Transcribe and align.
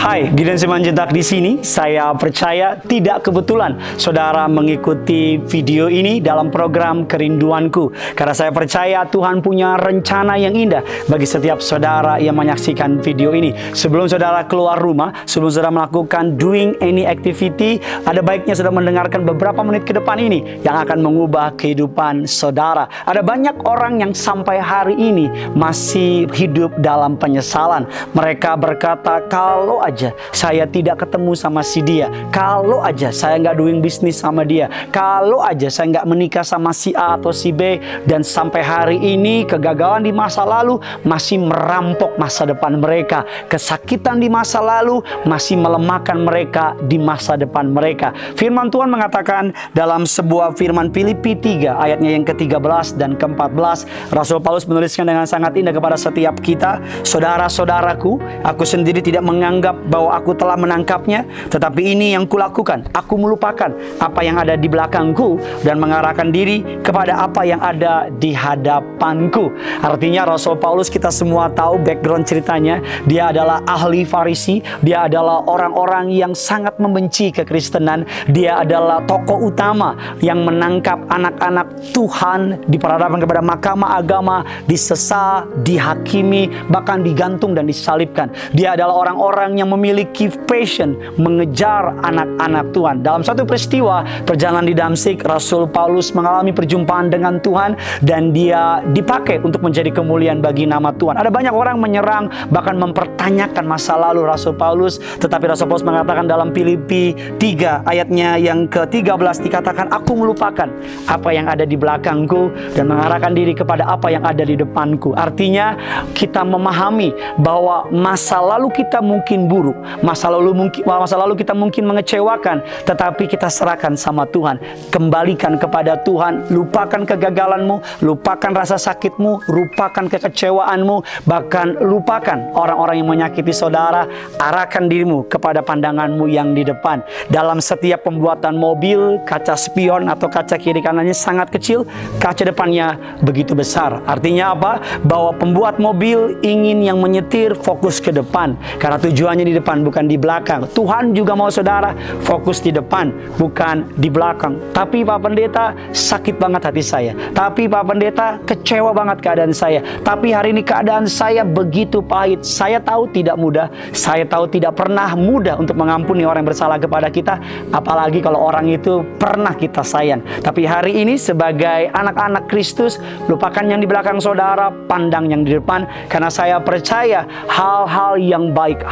Hai, 0.00 0.32
Gideon 0.32 0.56
Simanjuntak 0.56 1.12
di 1.12 1.20
sini. 1.20 1.52
Saya 1.60 2.16
percaya 2.16 2.72
tidak 2.72 3.20
kebetulan 3.20 3.76
saudara 4.00 4.48
mengikuti 4.48 5.36
video 5.36 5.92
ini 5.92 6.24
dalam 6.24 6.48
program 6.48 7.04
Kerinduanku. 7.04 7.92
Karena 8.16 8.32
saya 8.32 8.48
percaya 8.48 9.04
Tuhan 9.04 9.44
punya 9.44 9.76
rencana 9.76 10.40
yang 10.40 10.56
indah 10.56 10.80
bagi 11.04 11.28
setiap 11.28 11.60
saudara 11.60 12.16
yang 12.16 12.32
menyaksikan 12.32 13.04
video 13.04 13.36
ini. 13.36 13.52
Sebelum 13.76 14.08
saudara 14.08 14.40
keluar 14.48 14.80
rumah, 14.80 15.12
sebelum 15.28 15.52
saudara 15.52 15.68
melakukan 15.68 16.40
doing 16.40 16.80
any 16.80 17.04
activity, 17.04 17.76
ada 18.08 18.24
baiknya 18.24 18.56
saudara 18.56 18.80
mendengarkan 18.80 19.28
beberapa 19.28 19.60
menit 19.60 19.84
ke 19.84 19.92
depan 19.92 20.16
ini 20.16 20.64
yang 20.64 20.80
akan 20.80 21.04
mengubah 21.04 21.52
kehidupan 21.60 22.24
saudara. 22.24 22.88
Ada 23.04 23.20
banyak 23.20 23.68
orang 23.68 24.00
yang 24.00 24.16
sampai 24.16 24.64
hari 24.64 24.96
ini 24.96 25.28
masih 25.52 26.24
hidup 26.32 26.72
dalam 26.80 27.20
penyesalan. 27.20 27.84
Mereka 28.16 28.56
berkata, 28.56 29.28
kalau 29.28 29.89
aja 29.90 30.14
saya 30.30 30.64
tidak 30.70 31.02
ketemu 31.02 31.34
sama 31.34 31.66
si 31.66 31.82
dia, 31.82 32.06
kalau 32.30 32.80
aja 32.86 33.10
saya 33.10 33.42
nggak 33.42 33.56
doing 33.58 33.82
bisnis 33.82 34.22
sama 34.22 34.46
dia, 34.46 34.70
kalau 34.94 35.42
aja 35.42 35.66
saya 35.66 35.98
nggak 35.98 36.06
menikah 36.06 36.46
sama 36.46 36.70
si 36.70 36.94
A 36.94 37.18
atau 37.18 37.34
si 37.34 37.50
B, 37.50 37.82
dan 38.06 38.22
sampai 38.22 38.62
hari 38.62 38.98
ini 39.02 39.42
kegagalan 39.42 40.06
di 40.06 40.14
masa 40.14 40.46
lalu 40.46 40.78
masih 41.02 41.42
merampok 41.42 42.14
masa 42.14 42.46
depan 42.46 42.78
mereka, 42.78 43.26
kesakitan 43.50 44.22
di 44.22 44.30
masa 44.30 44.62
lalu 44.62 45.02
masih 45.26 45.58
melemahkan 45.58 46.14
mereka 46.14 46.78
di 46.86 46.96
masa 47.00 47.34
depan 47.34 47.66
mereka. 47.66 48.14
Firman 48.38 48.70
Tuhan 48.70 48.86
mengatakan 48.92 49.50
dalam 49.74 50.06
sebuah 50.06 50.54
firman 50.54 50.94
Filipi 50.94 51.34
3 51.34 51.74
ayatnya 51.74 52.10
yang 52.14 52.24
ke-13 52.28 53.00
dan 53.00 53.16
ke-14, 53.16 54.12
Rasul 54.14 54.38
Paulus 54.38 54.68
menuliskan 54.68 55.08
dengan 55.08 55.24
sangat 55.24 55.56
indah 55.56 55.74
kepada 55.74 55.96
setiap 55.96 56.38
kita, 56.38 56.78
saudara-saudaraku, 57.02 58.20
aku 58.44 58.62
sendiri 58.62 59.00
tidak 59.00 59.24
menganggap 59.24 59.79
bahwa 59.88 60.12
aku 60.12 60.36
telah 60.36 60.58
menangkapnya, 60.58 61.24
tetapi 61.48 61.96
ini 61.96 62.12
yang 62.12 62.28
kulakukan. 62.28 62.84
Aku 62.92 63.16
melupakan 63.16 63.72
apa 64.02 64.20
yang 64.20 64.36
ada 64.36 64.58
di 64.58 64.68
belakangku 64.68 65.40
dan 65.64 65.80
mengarahkan 65.80 66.28
diri 66.28 66.82
kepada 66.84 67.24
apa 67.24 67.46
yang 67.46 67.62
ada 67.62 68.12
di 68.12 68.34
hadapanku. 68.36 69.48
Artinya 69.80 70.28
Rasul 70.28 70.60
Paulus 70.60 70.92
kita 70.92 71.08
semua 71.08 71.48
tahu 71.48 71.80
background 71.80 72.26
ceritanya, 72.26 72.82
dia 73.08 73.32
adalah 73.32 73.62
ahli 73.64 74.04
Farisi, 74.04 74.60
dia 74.84 75.06
adalah 75.06 75.46
orang-orang 75.46 76.12
yang 76.12 76.34
sangat 76.34 76.76
membenci 76.82 77.30
kekristenan, 77.30 78.04
dia 78.28 78.60
adalah 78.60 79.00
tokoh 79.06 79.48
utama 79.48 79.96
yang 80.20 80.42
menangkap 80.42 80.98
anak-anak 81.08 81.94
Tuhan 81.94 82.66
di 82.66 82.76
peradaban 82.76 83.22
kepada 83.22 83.40
mahkamah 83.40 83.96
agama, 83.96 84.42
disesa, 84.66 85.46
dihakimi, 85.62 86.50
bahkan 86.68 87.00
digantung 87.00 87.54
dan 87.54 87.70
disalibkan. 87.70 88.30
Dia 88.50 88.74
adalah 88.74 88.98
orang-orang 89.06 89.62
yang 89.62 89.69
memiliki 89.70 90.26
passion 90.48 90.98
mengejar 91.14 91.94
anak-anak 92.02 92.74
Tuhan. 92.74 92.96
Dalam 93.06 93.22
satu 93.22 93.46
peristiwa 93.46 94.02
perjalanan 94.26 94.66
di 94.66 94.74
Damsik, 94.74 95.22
Rasul 95.22 95.70
Paulus 95.70 96.10
mengalami 96.16 96.50
perjumpaan 96.50 97.12
dengan 97.12 97.38
Tuhan 97.38 97.78
dan 98.02 98.34
dia 98.34 98.82
dipakai 98.96 99.38
untuk 99.44 99.62
menjadi 99.62 99.92
kemuliaan 99.92 100.40
bagi 100.42 100.66
nama 100.66 100.90
Tuhan. 100.96 101.20
Ada 101.20 101.30
banyak 101.30 101.54
orang 101.54 101.76
menyerang 101.78 102.32
bahkan 102.50 102.74
mempertanyakan 102.80 103.64
masa 103.68 103.94
lalu 104.00 104.26
Rasul 104.26 104.56
Paulus, 104.56 104.98
tetapi 105.20 105.46
Rasul 105.46 105.70
Paulus 105.70 105.86
mengatakan 105.86 106.26
dalam 106.26 106.50
Filipi 106.50 107.14
3 107.36 107.86
ayatnya 107.86 108.40
yang 108.40 108.66
ke-13 108.66 109.44
dikatakan 109.46 109.86
aku 109.92 110.16
melupakan 110.16 110.66
apa 111.06 111.28
yang 111.30 111.46
ada 111.46 111.68
di 111.68 111.76
belakangku 111.76 112.50
dan 112.72 112.88
mengarahkan 112.88 113.36
diri 113.36 113.52
kepada 113.52 113.84
apa 113.84 114.08
yang 114.08 114.24
ada 114.24 114.42
di 114.42 114.56
depanku. 114.56 115.12
Artinya 115.14 115.76
kita 116.16 116.40
memahami 116.42 117.12
bahwa 117.38 117.86
masa 117.92 118.40
lalu 118.40 118.72
kita 118.72 119.04
mungkin 119.04 119.46
buruk, 119.46 119.59
masa 120.00 120.32
lalu 120.32 120.52
mungkin 120.56 120.82
masa 120.86 121.16
lalu 121.16 121.38
kita 121.38 121.52
mungkin 121.52 121.86
mengecewakan, 121.86 122.62
tetapi 122.84 123.28
kita 123.28 123.48
serahkan 123.48 123.94
sama 123.94 124.24
Tuhan. 124.28 124.58
Kembalikan 124.88 125.56
kepada 125.60 126.00
Tuhan, 126.00 126.48
lupakan 126.52 127.02
kegagalanmu, 127.04 128.04
lupakan 128.04 128.52
rasa 128.52 128.80
sakitmu, 128.80 129.48
lupakan 129.48 130.06
kekecewaanmu, 130.08 131.26
bahkan 131.28 131.76
lupakan 131.80 132.52
orang-orang 132.56 133.00
yang 133.02 133.08
menyakiti 133.08 133.52
saudara, 133.52 134.06
arahkan 134.40 134.88
dirimu 134.88 135.26
kepada 135.28 135.60
pandanganmu 135.60 136.28
yang 136.30 136.52
di 136.56 136.64
depan. 136.64 137.02
Dalam 137.28 137.58
setiap 137.60 138.04
pembuatan 138.06 138.56
mobil, 138.56 139.20
kaca 139.24 139.54
spion 139.54 140.08
atau 140.08 140.26
kaca 140.30 140.56
kiri 140.56 140.80
kanannya 140.80 141.16
sangat 141.16 141.52
kecil, 141.52 141.84
kaca 142.22 142.46
depannya 142.46 143.18
begitu 143.20 143.52
besar. 143.52 144.00
Artinya 144.06 144.56
apa? 144.56 144.80
Bahwa 145.04 145.36
pembuat 145.36 145.76
mobil 145.80 146.40
ingin 146.40 146.84
yang 146.84 146.98
menyetir 147.00 147.56
fokus 147.56 147.98
ke 147.98 148.12
depan 148.12 148.54
karena 148.78 148.96
tujuannya 149.00 149.44
di 149.50 149.58
depan 149.58 149.82
bukan 149.82 150.06
di 150.06 150.14
belakang. 150.14 150.70
Tuhan 150.70 151.10
juga 151.12 151.34
mau 151.34 151.50
saudara 151.50 151.90
fokus 152.22 152.62
di 152.62 152.70
depan 152.70 153.10
bukan 153.34 153.82
di 153.98 154.06
belakang. 154.06 154.54
Tapi 154.70 155.02
Pak 155.02 155.18
Pendeta 155.26 155.74
sakit 155.90 156.38
banget 156.38 156.70
hati 156.70 156.82
saya. 156.86 157.12
Tapi 157.34 157.66
Pak 157.66 157.82
Pendeta 157.82 158.38
kecewa 158.46 158.94
banget 158.94 159.18
keadaan 159.18 159.50
saya. 159.50 159.82
Tapi 160.06 160.30
hari 160.30 160.54
ini 160.54 160.62
keadaan 160.62 161.10
saya 161.10 161.42
begitu 161.42 161.98
pahit. 161.98 162.46
Saya 162.46 162.78
tahu 162.78 163.10
tidak 163.10 163.34
mudah. 163.34 163.66
Saya 163.90 164.22
tahu 164.22 164.46
tidak 164.46 164.78
pernah 164.78 165.12
mudah 165.18 165.58
untuk 165.58 165.74
mengampuni 165.74 166.22
orang 166.22 166.46
yang 166.46 166.50
bersalah 166.54 166.78
kepada 166.78 167.10
kita. 167.10 167.42
Apalagi 167.74 168.22
kalau 168.22 168.46
orang 168.46 168.70
itu 168.70 169.02
pernah 169.18 169.52
kita 169.52 169.82
sayang. 169.82 170.22
Tapi 170.40 170.62
hari 170.64 171.02
ini 171.02 171.18
sebagai 171.18 171.90
anak-anak 171.90 172.46
Kristus, 172.46 173.02
lupakan 173.26 173.66
yang 173.66 173.82
di 173.82 173.88
belakang 173.90 174.22
saudara, 174.22 174.70
pandang 174.86 175.26
yang 175.28 175.42
di 175.42 175.58
depan. 175.58 175.84
Karena 176.06 176.30
saya 176.30 176.62
percaya 176.62 177.26
hal-hal 177.50 178.20
yang 178.20 178.54
baik, 178.54 178.84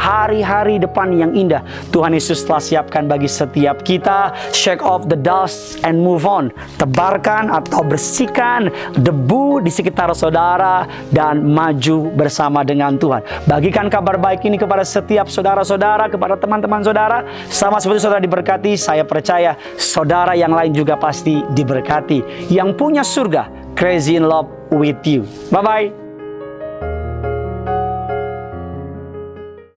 hari-hari 0.49 0.81
depan 0.81 1.13
yang 1.13 1.31
indah, 1.37 1.61
Tuhan 1.93 2.17
Yesus 2.17 2.41
telah 2.41 2.57
siapkan 2.57 3.05
bagi 3.05 3.29
setiap 3.29 3.85
kita. 3.85 4.33
Shake 4.49 4.81
off 4.81 5.05
the 5.05 5.15
dust 5.15 5.77
and 5.85 6.01
move 6.01 6.25
on. 6.25 6.49
Tebarkan 6.81 7.53
atau 7.53 7.85
bersihkan 7.85 8.73
debu 8.97 9.61
di 9.61 9.69
sekitar 9.69 10.09
saudara 10.17 10.89
dan 11.13 11.45
maju 11.45 12.09
bersama 12.17 12.65
dengan 12.65 12.97
Tuhan. 12.97 13.21
Bagikan 13.45 13.93
kabar 13.93 14.17
baik 14.17 14.41
ini 14.49 14.57
kepada 14.57 14.81
setiap 14.81 15.29
saudara-saudara, 15.29 16.09
kepada 16.09 16.33
teman-teman 16.33 16.81
saudara. 16.81 17.21
Sama 17.53 17.77
seperti 17.77 18.09
saudara 18.09 18.25
diberkati, 18.25 18.73
saya 18.73 19.05
percaya 19.05 19.53
saudara 19.77 20.33
yang 20.33 20.49
lain 20.49 20.73
juga 20.73 20.97
pasti 20.97 21.45
diberkati. 21.53 22.49
Yang 22.49 22.69
punya 22.73 23.05
surga, 23.05 23.77
crazy 23.77 24.17
in 24.17 24.25
love 24.25 24.49
with 24.73 25.05
you. 25.05 25.29
Bye-bye. 25.53 26.08